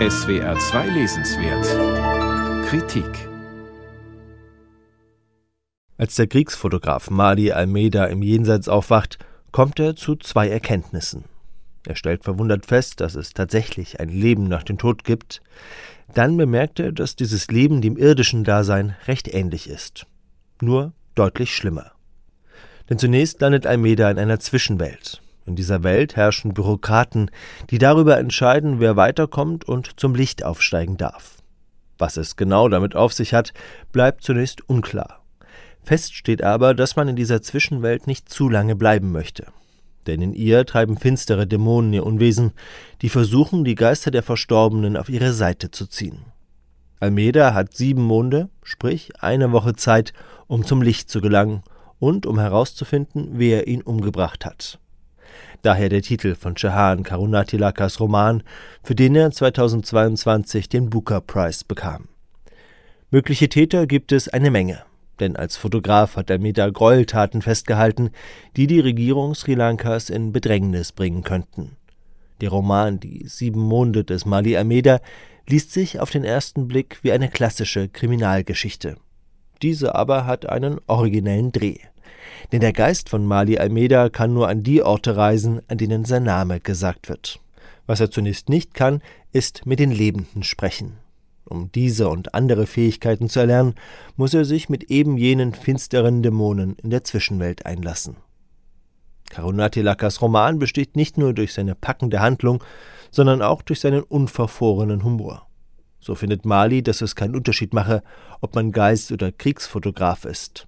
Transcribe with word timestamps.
SWR 0.00 0.58
2 0.58 0.88
Lesenswert 0.88 2.66
Kritik 2.66 3.06
Als 5.96 6.16
der 6.16 6.26
Kriegsfotograf 6.26 7.10
Mali 7.10 7.52
Almeida 7.52 8.06
im 8.06 8.20
Jenseits 8.20 8.68
aufwacht, 8.68 9.18
kommt 9.52 9.78
er 9.78 9.94
zu 9.94 10.16
zwei 10.16 10.48
Erkenntnissen. 10.48 11.26
Er 11.86 11.94
stellt 11.94 12.24
verwundert 12.24 12.66
fest, 12.66 13.00
dass 13.00 13.14
es 13.14 13.34
tatsächlich 13.34 14.00
ein 14.00 14.08
Leben 14.08 14.48
nach 14.48 14.64
dem 14.64 14.78
Tod 14.78 15.04
gibt. 15.04 15.40
Dann 16.12 16.36
bemerkt 16.36 16.80
er, 16.80 16.90
dass 16.90 17.14
dieses 17.14 17.46
Leben 17.46 17.80
dem 17.80 17.96
irdischen 17.96 18.42
Dasein 18.42 18.96
recht 19.06 19.32
ähnlich 19.32 19.70
ist. 19.70 20.08
Nur 20.60 20.92
deutlich 21.14 21.54
schlimmer. 21.54 21.92
Denn 22.90 22.98
zunächst 22.98 23.40
landet 23.40 23.64
Almeida 23.64 24.10
in 24.10 24.18
einer 24.18 24.40
Zwischenwelt. 24.40 25.22
In 25.46 25.56
dieser 25.56 25.82
Welt 25.82 26.16
herrschen 26.16 26.54
Bürokraten, 26.54 27.30
die 27.70 27.78
darüber 27.78 28.18
entscheiden, 28.18 28.80
wer 28.80 28.96
weiterkommt 28.96 29.64
und 29.66 30.00
zum 30.00 30.14
Licht 30.14 30.42
aufsteigen 30.42 30.96
darf. 30.96 31.36
Was 31.98 32.16
es 32.16 32.36
genau 32.36 32.68
damit 32.68 32.96
auf 32.96 33.12
sich 33.12 33.34
hat, 33.34 33.52
bleibt 33.92 34.22
zunächst 34.24 34.68
unklar. 34.68 35.20
Fest 35.82 36.14
steht 36.14 36.42
aber, 36.42 36.74
dass 36.74 36.96
man 36.96 37.08
in 37.08 37.16
dieser 37.16 37.42
Zwischenwelt 37.42 38.06
nicht 38.06 38.28
zu 38.30 38.48
lange 38.48 38.74
bleiben 38.74 39.12
möchte. 39.12 39.46
Denn 40.06 40.22
in 40.22 40.32
ihr 40.32 40.64
treiben 40.66 40.96
finstere 40.96 41.46
Dämonen 41.46 41.92
ihr 41.92 42.06
Unwesen, 42.06 42.52
die 43.02 43.08
versuchen, 43.08 43.64
die 43.64 43.74
Geister 43.74 44.10
der 44.10 44.22
Verstorbenen 44.22 44.96
auf 44.96 45.08
ihre 45.08 45.32
Seite 45.32 45.70
zu 45.70 45.86
ziehen. 45.86 46.24
Almeida 47.00 47.52
hat 47.52 47.74
sieben 47.74 48.02
Monde, 48.02 48.48
sprich 48.62 49.22
eine 49.22 49.52
Woche 49.52 49.74
Zeit, 49.74 50.14
um 50.46 50.64
zum 50.64 50.80
Licht 50.80 51.10
zu 51.10 51.20
gelangen 51.20 51.62
und 51.98 52.26
um 52.26 52.38
herauszufinden, 52.38 53.32
wer 53.34 53.66
ihn 53.66 53.82
umgebracht 53.82 54.44
hat. 54.44 54.78
Daher 55.64 55.88
der 55.88 56.02
Titel 56.02 56.34
von 56.34 56.56
Chahan 56.56 57.04
Karunatilakas 57.04 57.98
Roman, 57.98 58.42
für 58.82 58.94
den 58.94 59.16
er 59.16 59.30
2022 59.30 60.68
den 60.68 60.90
Booker 60.90 61.22
Prize 61.22 61.64
bekam. 61.66 62.08
Mögliche 63.10 63.48
Täter 63.48 63.86
gibt 63.86 64.12
es 64.12 64.28
eine 64.28 64.50
Menge, 64.50 64.82
denn 65.20 65.36
als 65.36 65.56
Fotograf 65.56 66.16
hat 66.16 66.30
Almeida 66.30 66.68
Gräueltaten 66.68 67.40
festgehalten, 67.40 68.10
die 68.58 68.66
die 68.66 68.80
Regierung 68.80 69.34
Sri 69.34 69.54
Lankas 69.54 70.10
in 70.10 70.32
Bedrängnis 70.32 70.92
bringen 70.92 71.22
könnten. 71.22 71.78
Der 72.42 72.50
Roman 72.50 73.00
Die 73.00 73.26
sieben 73.26 73.62
Monde 73.62 74.04
des 74.04 74.26
Mali 74.26 74.58
Almeida 74.58 75.00
liest 75.48 75.72
sich 75.72 75.98
auf 75.98 76.10
den 76.10 76.24
ersten 76.24 76.68
Blick 76.68 76.98
wie 77.00 77.12
eine 77.12 77.30
klassische 77.30 77.88
Kriminalgeschichte. 77.88 78.96
Diese 79.62 79.94
aber 79.94 80.26
hat 80.26 80.44
einen 80.44 80.78
originellen 80.88 81.52
Dreh. 81.52 81.78
Denn 82.52 82.60
der 82.60 82.72
Geist 82.72 83.08
von 83.08 83.26
Mali 83.26 83.58
Almeida 83.58 84.08
kann 84.08 84.34
nur 84.34 84.48
an 84.48 84.62
die 84.62 84.82
Orte 84.82 85.16
reisen, 85.16 85.60
an 85.68 85.78
denen 85.78 86.04
sein 86.04 86.24
Name 86.24 86.60
gesagt 86.60 87.08
wird. 87.08 87.40
Was 87.86 88.00
er 88.00 88.10
zunächst 88.10 88.48
nicht 88.48 88.74
kann, 88.74 89.02
ist 89.32 89.66
mit 89.66 89.78
den 89.78 89.90
Lebenden 89.90 90.42
sprechen. 90.42 90.98
Um 91.44 91.70
diese 91.72 92.08
und 92.08 92.34
andere 92.34 92.66
Fähigkeiten 92.66 93.28
zu 93.28 93.40
erlernen, 93.40 93.74
muss 94.16 94.32
er 94.32 94.44
sich 94.44 94.68
mit 94.68 94.84
eben 94.90 95.18
jenen 95.18 95.52
finsteren 95.52 96.22
Dämonen 96.22 96.76
in 96.82 96.90
der 96.90 97.04
Zwischenwelt 97.04 97.66
einlassen. 97.66 98.16
Karunati 99.30 99.80
Lakas 99.80 100.22
Roman 100.22 100.58
besteht 100.58 100.96
nicht 100.96 101.18
nur 101.18 101.34
durch 101.34 101.52
seine 101.52 101.74
packende 101.74 102.20
Handlung, 102.20 102.62
sondern 103.10 103.42
auch 103.42 103.62
durch 103.62 103.80
seinen 103.80 104.02
unverfrorenen 104.02 105.04
Humor. 105.04 105.46
So 106.00 106.14
findet 106.14 106.44
Mali, 106.44 106.82
dass 106.82 107.00
es 107.00 107.16
keinen 107.16 107.34
Unterschied 107.34 107.72
mache, 107.72 108.02
ob 108.40 108.54
man 108.54 108.72
Geist 108.72 109.10
oder 109.12 109.32
Kriegsfotograf 109.32 110.24
ist. 110.24 110.66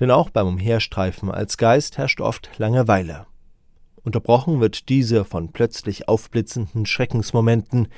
Denn 0.00 0.10
auch 0.10 0.30
beim 0.30 0.46
Umherstreifen 0.46 1.30
als 1.30 1.56
Geist 1.56 1.98
herrscht 1.98 2.20
oft 2.20 2.50
Langeweile. 2.58 3.26
Unterbrochen 4.02 4.60
wird 4.60 4.88
diese 4.90 5.24
von 5.24 5.52
plötzlich 5.52 6.08
aufblitzenden 6.08 6.84
Schreckensmomenten, 6.84 7.88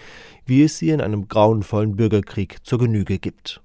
wie 0.45 0.63
es 0.63 0.79
sie 0.79 0.91
in 0.91 1.01
einem 1.01 1.27
grauenvollen 1.27 1.97
Bürgerkrieg 1.97 2.59
zur 2.63 2.79
Genüge 2.79 3.19
gibt. 3.19 3.61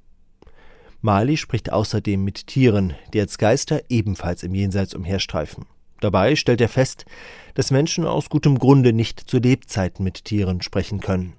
Mali 1.02 1.38
spricht 1.38 1.72
außerdem 1.72 2.24
mit 2.24 2.48
Tieren, 2.48 2.94
die 3.14 3.20
als 3.20 3.38
Geister 3.38 3.82
ebenfalls 3.90 4.44
im 4.44 4.56
Jenseits 4.56 4.96
umherstreifen. 4.96 5.66
Dabei 6.00 6.36
stellt 6.36 6.62
er 6.62 6.70
fest, 6.70 7.06
dass 7.54 7.72
Menschen 7.72 8.06
aus 8.06 8.30
gutem 8.30 8.58
Grunde 8.58 8.92
nicht 8.92 9.20
zu 9.20 9.38
Lebzeiten 9.38 10.04
mit 10.04 10.26
Tieren 10.26 10.62
sprechen 10.62 11.00
können. 11.00 11.34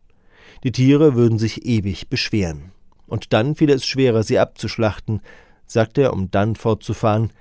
Die 0.63 0.73
Tiere 0.73 1.15
würden 1.15 1.39
sich 1.39 1.65
ewig 1.67 2.09
beschweren. 2.09 2.71
Und 3.07 3.33
dann 3.33 3.57
fiel 3.57 3.71
es 3.71 3.85
schwerer, 3.85 4.23
sie 4.23 4.39
abzuschlachten, 4.39 5.21
sagt 5.73 5.99
er, 5.99 6.13
um 6.13 6.31
dann 6.31 6.57
fortzufahren. 6.57 7.33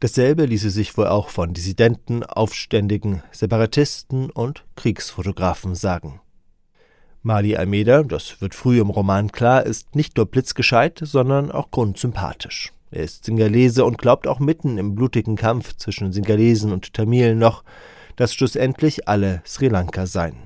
Dasselbe 0.00 0.44
ließe 0.44 0.70
sich 0.70 0.96
wohl 0.96 1.06
auch 1.06 1.28
von 1.28 1.54
Dissidenten, 1.54 2.22
Aufständigen, 2.24 3.22
Separatisten 3.32 4.30
und 4.30 4.64
Kriegsfotografen 4.76 5.74
sagen. 5.74 6.20
Mali 7.22 7.56
Almeida, 7.56 8.02
das 8.02 8.42
wird 8.42 8.54
früh 8.54 8.80
im 8.80 8.90
Roman 8.90 9.32
klar, 9.32 9.64
ist 9.64 9.96
nicht 9.96 10.16
nur 10.18 10.26
blitzgescheit, 10.26 11.00
sondern 11.02 11.50
auch 11.50 11.70
grundsympathisch. 11.70 12.72
Er 12.90 13.02
ist 13.02 13.24
Singalese 13.24 13.84
und 13.84 13.96
glaubt 13.96 14.26
auch 14.26 14.40
mitten 14.40 14.76
im 14.76 14.94
blutigen 14.94 15.34
Kampf 15.34 15.74
zwischen 15.76 16.12
Singalesen 16.12 16.70
und 16.70 16.92
Tamilen 16.92 17.38
noch, 17.38 17.64
dass 18.16 18.34
schlussendlich 18.34 19.08
alle 19.08 19.42
Sri 19.46 19.68
Lanka 19.68 20.06
seien. 20.06 20.36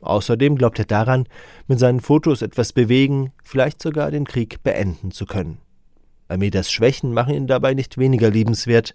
Außerdem 0.00 0.56
glaubt 0.56 0.78
er 0.78 0.84
daran, 0.84 1.26
mit 1.68 1.78
seinen 1.78 2.00
Fotos 2.00 2.42
etwas 2.42 2.72
bewegen, 2.72 3.32
vielleicht 3.44 3.80
sogar 3.80 4.10
den 4.10 4.24
Krieg 4.24 4.62
beenden 4.62 5.10
zu 5.10 5.26
können. 5.26 5.58
Almeidas 6.30 6.70
Schwächen 6.70 7.12
machen 7.12 7.34
ihn 7.34 7.46
dabei 7.46 7.74
nicht 7.74 7.98
weniger 7.98 8.30
liebenswert, 8.30 8.94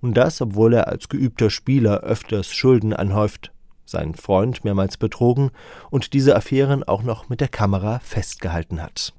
und 0.00 0.14
das, 0.14 0.40
obwohl 0.40 0.74
er 0.74 0.88
als 0.88 1.08
geübter 1.08 1.50
Spieler 1.50 2.00
öfters 2.00 2.52
Schulden 2.52 2.92
anhäuft, 2.92 3.52
seinen 3.84 4.14
Freund 4.14 4.64
mehrmals 4.64 4.96
betrogen 4.96 5.50
und 5.90 6.12
diese 6.12 6.36
Affären 6.36 6.84
auch 6.84 7.02
noch 7.02 7.28
mit 7.28 7.40
der 7.40 7.48
Kamera 7.48 8.00
festgehalten 8.00 8.82
hat. 8.82 9.14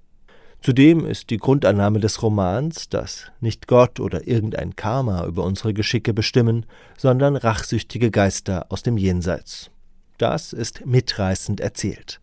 Zudem 0.61 1.05
ist 1.05 1.29
die 1.29 1.37
Grundannahme 1.37 1.99
des 1.99 2.21
Romans, 2.21 2.89
dass 2.89 3.31
nicht 3.39 3.67
Gott 3.67 3.99
oder 3.99 4.27
irgendein 4.27 4.75
Karma 4.75 5.25
über 5.25 5.43
unsere 5.43 5.73
Geschicke 5.73 6.13
bestimmen, 6.13 6.65
sondern 6.97 7.35
rachsüchtige 7.35 8.11
Geister 8.11 8.65
aus 8.69 8.83
dem 8.83 8.97
Jenseits. 8.97 9.69
Das 10.17 10.53
ist 10.53 10.85
mitreißend 10.85 11.61
erzählt. 11.61 12.19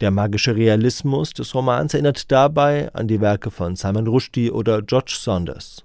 Der 0.00 0.10
magische 0.10 0.56
Realismus 0.56 1.32
des 1.34 1.54
Romans 1.54 1.94
erinnert 1.94 2.30
dabei 2.32 2.92
an 2.94 3.06
die 3.06 3.20
Werke 3.20 3.50
von 3.50 3.76
Simon 3.76 4.08
Rushdie 4.08 4.50
oder 4.50 4.82
George 4.82 5.16
Saunders. 5.18 5.84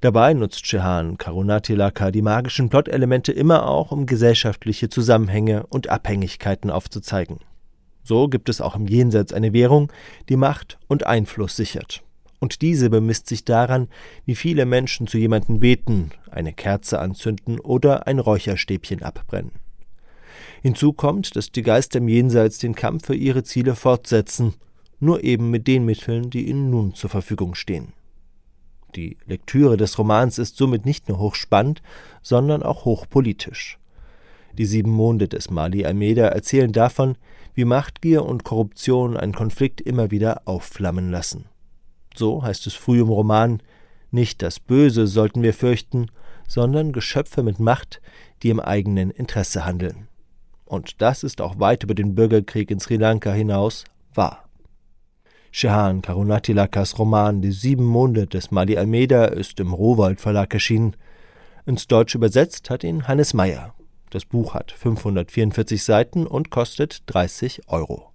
Dabei 0.00 0.32
nutzt 0.32 0.66
Shehan 0.66 1.18
Karunatilaka 1.18 2.10
die 2.10 2.22
magischen 2.22 2.70
Plotelemente 2.70 3.30
immer 3.30 3.68
auch, 3.68 3.92
um 3.92 4.06
gesellschaftliche 4.06 4.88
Zusammenhänge 4.88 5.66
und 5.68 5.88
Abhängigkeiten 5.88 6.70
aufzuzeigen. 6.70 7.40
So 8.02 8.28
gibt 8.28 8.48
es 8.48 8.60
auch 8.60 8.74
im 8.74 8.86
Jenseits 8.86 9.32
eine 9.32 9.52
Währung, 9.52 9.92
die 10.28 10.36
Macht 10.36 10.78
und 10.88 11.06
Einfluss 11.06 11.54
sichert. 11.54 12.02
Und 12.40 12.62
diese 12.62 12.90
bemisst 12.90 13.28
sich 13.28 13.44
daran, 13.44 13.86
wie 14.24 14.34
viele 14.34 14.66
Menschen 14.66 15.06
zu 15.06 15.18
jemanden 15.18 15.60
beten, 15.60 16.10
eine 16.30 16.52
Kerze 16.52 16.98
anzünden 16.98 17.60
oder 17.60 18.08
ein 18.08 18.18
Räucherstäbchen 18.18 19.02
abbrennen. 19.02 19.52
Hinzu 20.62 20.92
kommt, 20.92 21.36
dass 21.36 21.52
die 21.52 21.62
Geister 21.62 21.98
im 21.98 22.08
Jenseits 22.08 22.58
den 22.58 22.74
Kampf 22.74 23.06
für 23.06 23.14
ihre 23.14 23.42
Ziele 23.42 23.74
fortsetzen, 23.74 24.54
nur 25.00 25.24
eben 25.24 25.50
mit 25.50 25.66
den 25.66 25.84
Mitteln, 25.84 26.30
die 26.30 26.48
ihnen 26.48 26.70
nun 26.70 26.94
zur 26.94 27.10
Verfügung 27.10 27.54
stehen. 27.54 27.92
Die 28.94 29.16
Lektüre 29.26 29.76
des 29.76 29.98
Romans 29.98 30.38
ist 30.38 30.56
somit 30.56 30.84
nicht 30.84 31.08
nur 31.08 31.18
hochspannend, 31.18 31.82
sondern 32.22 32.62
auch 32.62 32.84
hochpolitisch. 32.84 33.78
Die 34.58 34.66
sieben 34.66 34.90
Monde 34.90 35.28
des 35.28 35.50
Mali 35.50 35.86
Almeida 35.86 36.26
erzählen 36.26 36.72
davon, 36.72 37.16
wie 37.54 37.64
Machtgier 37.64 38.24
und 38.24 38.44
Korruption 38.44 39.16
einen 39.16 39.34
Konflikt 39.34 39.80
immer 39.80 40.10
wieder 40.10 40.42
aufflammen 40.44 41.10
lassen. 41.10 41.46
So 42.14 42.42
heißt 42.42 42.66
es 42.66 42.74
früh 42.74 43.00
im 43.00 43.08
Roman, 43.08 43.62
nicht 44.10 44.42
das 44.42 44.60
Böse 44.60 45.06
sollten 45.06 45.42
wir 45.42 45.54
fürchten, 45.54 46.08
sondern 46.46 46.92
Geschöpfe 46.92 47.42
mit 47.42 47.58
Macht, 47.58 48.02
die 48.42 48.50
im 48.50 48.60
eigenen 48.60 49.10
Interesse 49.10 49.64
handeln. 49.64 50.08
Und 50.72 51.02
das 51.02 51.22
ist 51.22 51.42
auch 51.42 51.60
weit 51.60 51.82
über 51.82 51.94
den 51.94 52.14
Bürgerkrieg 52.14 52.70
in 52.70 52.80
Sri 52.80 52.96
Lanka 52.96 53.30
hinaus 53.30 53.84
wahr. 54.14 54.48
Shehan 55.50 56.00
Karunatilakas 56.00 56.98
Roman 56.98 57.42
Die 57.42 57.52
sieben 57.52 57.84
Monde 57.84 58.26
des 58.26 58.50
Mali 58.50 58.78
Almeida 58.78 59.26
ist 59.26 59.60
im 59.60 59.74
Rowold 59.74 60.18
Verlag 60.18 60.54
erschienen. 60.54 60.96
Ins 61.66 61.88
Deutsche 61.88 62.16
übersetzt 62.16 62.70
hat 62.70 62.84
ihn 62.84 63.06
Hannes 63.06 63.34
Meyer. 63.34 63.74
Das 64.08 64.24
Buch 64.24 64.54
hat 64.54 64.72
544 64.72 65.84
Seiten 65.84 66.26
und 66.26 66.48
kostet 66.48 67.02
30 67.04 67.68
Euro. 67.68 68.11